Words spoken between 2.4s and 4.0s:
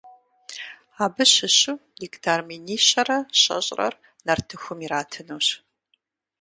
минищэрэ щэщӏрэр